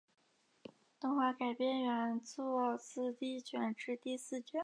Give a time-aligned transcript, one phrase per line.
[0.99, 4.59] 动画改编原作自第一卷至第四卷。